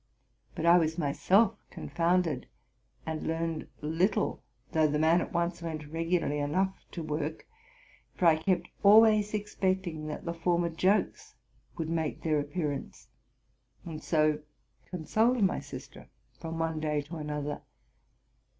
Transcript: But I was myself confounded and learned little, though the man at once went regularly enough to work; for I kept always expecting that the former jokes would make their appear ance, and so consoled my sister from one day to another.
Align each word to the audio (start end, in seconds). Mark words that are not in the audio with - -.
But 0.55 0.65
I 0.65 0.79
was 0.79 0.97
myself 0.97 1.59
confounded 1.69 2.47
and 3.05 3.21
learned 3.21 3.67
little, 3.81 4.41
though 4.71 4.87
the 4.87 4.97
man 4.97 5.21
at 5.21 5.31
once 5.31 5.61
went 5.61 5.85
regularly 5.91 6.39
enough 6.39 6.75
to 6.93 7.03
work; 7.03 7.45
for 8.15 8.25
I 8.25 8.37
kept 8.37 8.67
always 8.81 9.35
expecting 9.35 10.07
that 10.07 10.25
the 10.25 10.33
former 10.33 10.69
jokes 10.69 11.35
would 11.77 11.87
make 11.91 12.23
their 12.23 12.39
appear 12.39 12.71
ance, 12.71 13.09
and 13.85 14.01
so 14.03 14.39
consoled 14.89 15.43
my 15.43 15.59
sister 15.59 16.09
from 16.39 16.57
one 16.57 16.79
day 16.79 17.01
to 17.01 17.17
another. 17.17 17.61